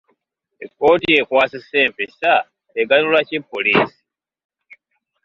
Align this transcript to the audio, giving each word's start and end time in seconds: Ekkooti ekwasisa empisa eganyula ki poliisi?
Ekkooti 0.65 1.09
ekwasisa 1.21 1.75
empisa 1.85 2.33
eganyula 2.81 3.19
ki 3.27 3.37
poliisi? 3.49 3.99